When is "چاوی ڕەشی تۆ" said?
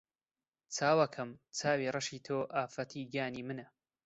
1.57-2.37